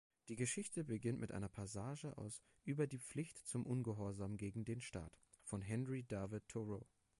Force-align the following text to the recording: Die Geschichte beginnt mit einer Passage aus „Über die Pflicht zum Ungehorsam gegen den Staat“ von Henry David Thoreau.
Die 0.29 0.35
Geschichte 0.35 0.83
beginnt 0.83 1.19
mit 1.19 1.31
einer 1.31 1.47
Passage 1.47 2.17
aus 2.17 2.41
„Über 2.63 2.87
die 2.87 2.97
Pflicht 2.97 3.37
zum 3.47 3.67
Ungehorsam 3.67 4.35
gegen 4.35 4.65
den 4.65 4.81
Staat“ 4.81 5.15
von 5.43 5.61
Henry 5.61 6.01
David 6.05 6.47
Thoreau. 6.47 6.87